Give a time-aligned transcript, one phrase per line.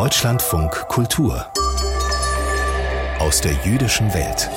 [0.00, 1.46] Deutschlandfunk Kultur
[3.18, 4.48] aus der jüdischen Welt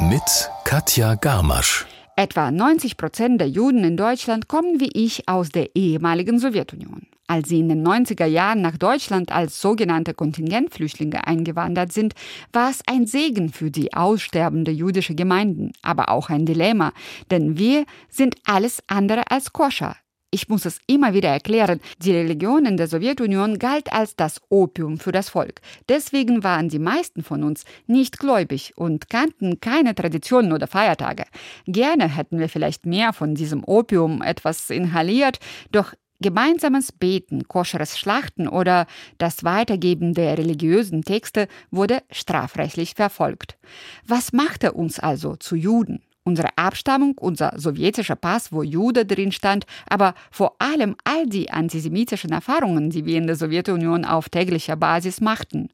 [0.00, 1.86] mit Katja Garmasch.
[2.16, 7.06] Etwa 90 Prozent der Juden in Deutschland kommen wie ich aus der ehemaligen Sowjetunion.
[7.28, 12.14] Als sie in den 90er Jahren nach Deutschland als sogenannte Kontingentflüchtlinge eingewandert sind,
[12.52, 16.92] war es ein Segen für die aussterbende jüdische Gemeinden, aber auch ein Dilemma,
[17.30, 19.94] denn wir sind alles andere als koscher.
[20.34, 24.98] Ich muss es immer wieder erklären, die Religion in der Sowjetunion galt als das Opium
[24.98, 25.60] für das Volk.
[25.88, 31.22] Deswegen waren die meisten von uns nicht gläubig und kannten keine Traditionen oder Feiertage.
[31.66, 35.38] Gerne hätten wir vielleicht mehr von diesem Opium etwas inhaliert,
[35.70, 38.86] doch Gemeinsames Beten, koscheres Schlachten oder
[39.18, 43.58] das Weitergeben der religiösen Texte wurde strafrechtlich verfolgt.
[44.06, 46.03] Was machte uns also zu Juden?
[46.26, 52.32] Unsere Abstammung, unser sowjetischer Pass, wo Jude drin stand, aber vor allem all die antisemitischen
[52.32, 55.68] Erfahrungen, die wir in der Sowjetunion auf täglicher Basis machten.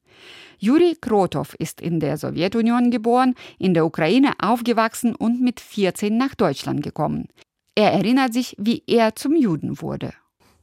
[0.59, 6.35] Juri Krotov ist in der Sowjetunion geboren, in der Ukraine aufgewachsen und mit 14 nach
[6.35, 7.29] Deutschland gekommen.
[7.77, 10.13] Er erinnert sich, wie er zum Juden wurde.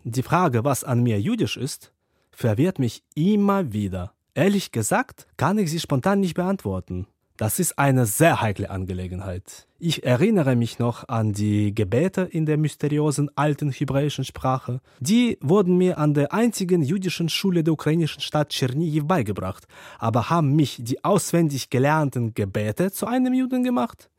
[0.03, 1.93] Die Frage, was an mir jüdisch ist,
[2.31, 4.13] verwirrt mich immer wieder.
[4.35, 7.07] Ehrlich gesagt, kann ich sie spontan nicht beantworten.
[7.37, 9.67] Das ist eine sehr heikle Angelegenheit.
[9.77, 14.81] Ich erinnere mich noch an die Gebete in der mysteriösen alten hebräischen Sprache.
[14.99, 19.67] Die wurden mir an der einzigen jüdischen Schule der ukrainischen Stadt Tschernigiv beigebracht.
[19.99, 24.09] Aber haben mich die auswendig gelernten Gebete zu einem Juden gemacht?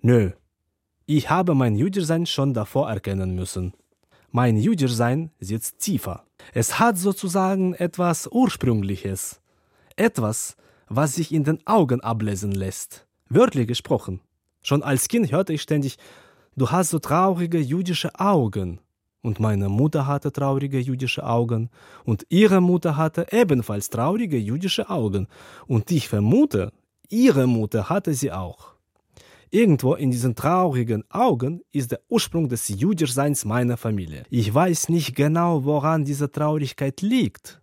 [0.00, 0.32] Nö.
[1.06, 3.74] Ich habe mein Jüdischsein schon davor erkennen müssen.
[4.32, 6.24] Mein Jüdischsein sitzt tiefer.
[6.52, 9.40] Es hat sozusagen etwas Ursprüngliches.
[9.94, 10.56] Etwas,
[10.88, 13.06] was sich in den Augen ablesen lässt.
[13.28, 14.20] Wörtlich gesprochen.
[14.62, 15.96] Schon als Kind hörte ich ständig,
[16.56, 18.80] du hast so traurige jüdische Augen.
[19.22, 21.70] Und meine Mutter hatte traurige jüdische Augen.
[22.04, 25.26] Und ihre Mutter hatte ebenfalls traurige jüdische Augen.
[25.66, 26.72] Und ich vermute,
[27.08, 28.76] ihre Mutter hatte sie auch.
[29.50, 34.24] Irgendwo in diesen traurigen Augen ist der Ursprung des Jüdischseins meiner Familie.
[34.28, 37.60] Ich weiß nicht genau, woran diese Traurigkeit liegt,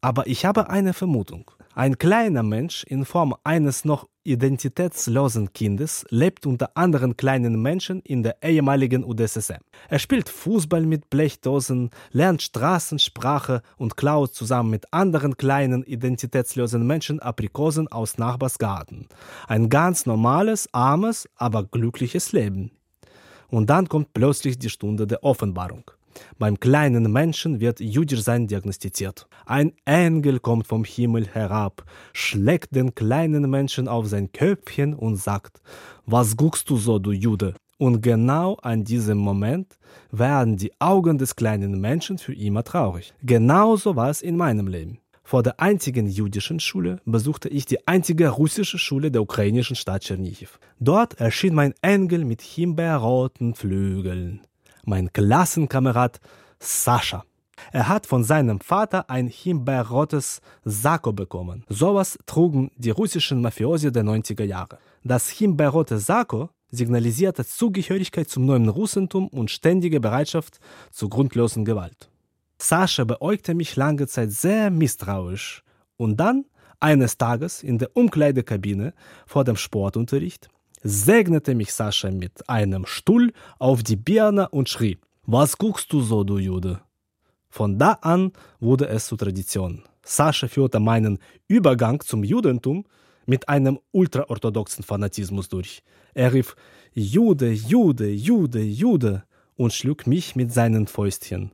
[0.00, 1.50] aber ich habe eine Vermutung.
[1.76, 8.22] Ein kleiner Mensch in Form eines noch identitätslosen Kindes lebt unter anderen kleinen Menschen in
[8.22, 9.58] der ehemaligen UdSSR.
[9.88, 17.18] Er spielt Fußball mit Blechdosen, lernt Straßensprache und klaut zusammen mit anderen kleinen identitätslosen Menschen
[17.18, 19.08] Aprikosen aus Nachbarsgarten.
[19.48, 22.70] Ein ganz normales, armes, aber glückliches Leben.
[23.48, 25.90] Und dann kommt plötzlich die Stunde der Offenbarung.
[26.38, 29.26] Beim kleinen Menschen wird Jüdischsein diagnostiziert.
[29.46, 35.60] Ein Engel kommt vom Himmel herab, schlägt den kleinen Menschen auf sein Köpfchen und sagt,
[36.06, 37.54] was guckst du so, du Jude?
[37.78, 39.78] Und genau an diesem Moment
[40.10, 43.12] werden die Augen des kleinen Menschen für immer traurig.
[43.22, 44.98] Genauso war es in meinem Leben.
[45.26, 50.60] Vor der einzigen jüdischen Schule besuchte ich die einzige russische Schule der ukrainischen Stadt Tschernichiv.
[50.78, 54.42] Dort erschien mein Engel mit himbeerroten Flügeln
[54.86, 56.20] mein Klassenkamerad
[56.58, 57.24] Sascha.
[57.72, 61.64] Er hat von seinem Vater ein himbeerrotes Sakko bekommen.
[61.68, 64.78] Sowas trugen die russischen Mafiosi der 90er Jahre.
[65.02, 70.58] Das himbeerrote Sakko signalisierte Zugehörigkeit zum neuen Russentum und ständige Bereitschaft
[70.90, 72.10] zur grundlosen Gewalt.
[72.58, 75.62] Sascha beäugte mich lange Zeit sehr misstrauisch
[75.96, 76.44] und dann,
[76.80, 78.92] eines Tages in der Umkleidekabine
[79.26, 80.48] vor dem Sportunterricht,
[80.84, 86.22] segnete mich Sascha mit einem Stuhl auf die Birne und schrie, was guckst du so,
[86.22, 86.80] du Jude?
[87.48, 89.82] Von da an wurde es zur Tradition.
[90.04, 91.18] Sascha führte meinen
[91.48, 92.84] Übergang zum Judentum
[93.24, 95.82] mit einem ultraorthodoxen Fanatismus durch.
[96.12, 96.54] Er rief
[96.92, 99.24] Jude, Jude, Jude, Jude
[99.56, 101.52] und schlug mich mit seinen Fäustchen.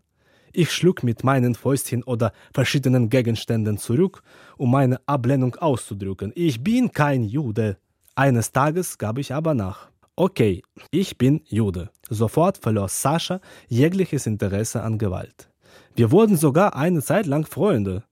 [0.52, 4.24] Ich schlug mit meinen Fäustchen oder verschiedenen Gegenständen zurück,
[4.56, 6.32] um meine Ablehnung auszudrücken.
[6.34, 7.76] Ich bin kein Jude.
[8.20, 9.88] Eines Tages gab ich aber nach.
[10.14, 10.60] Okay,
[10.91, 11.88] ich bin Jude.
[12.10, 15.48] Sofort verlor Sascha jegliches Interesse an Gewalt.
[15.94, 18.04] Wir wurden sogar eine Zeit lang Freunde.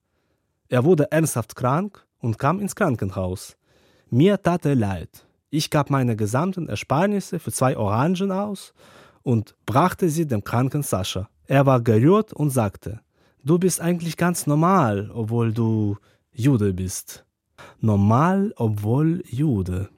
[0.67, 3.55] Er wurde ernsthaft krank und kam ins Krankenhaus.
[4.09, 5.27] Mir tat er leid.
[5.51, 8.73] Ich gab meine gesamten Ersparnisse für zwei Orangen aus
[9.21, 11.29] und brachte sie dem kranken Sascha.
[11.45, 13.01] Er war gerührt und sagte,
[13.43, 15.97] du bist eigentlich ganz normal, obwohl du
[16.31, 17.25] Jude bist.
[17.79, 19.89] Normal, obwohl Jude.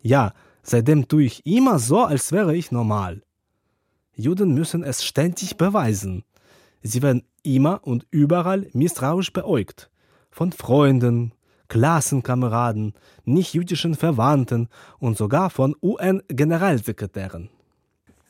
[0.00, 0.32] Ja,
[0.62, 3.22] seitdem tue ich immer so, als wäre ich normal.
[4.14, 6.24] Juden müssen es ständig beweisen.
[6.82, 9.90] Sie werden immer und überall misstrauisch beäugt.
[10.30, 11.32] Von Freunden,
[11.68, 12.94] Klassenkameraden,
[13.24, 14.68] nicht-jüdischen Verwandten
[14.98, 17.48] und sogar von UN-Generalsekretären.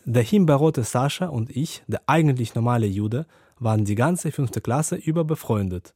[0.05, 3.27] Der himbeerrote Sascha und ich, der eigentlich normale Jude,
[3.59, 5.95] waren die ganze fünfte Klasse über befreundet.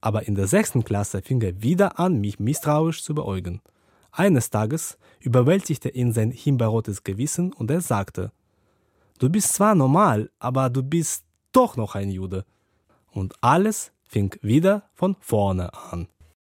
[0.00, 3.60] Aber in der sechsten Klasse fing er wieder an, mich misstrauisch zu beäugen.
[4.16, 8.30] Eines Tages überwältigte ihn sein himbeerrotes Gewissen und er sagte,
[9.18, 12.44] Du bist zwar normal, aber du bist doch noch ein Jude.
[13.10, 16.08] Und alles fing wieder von vorne an.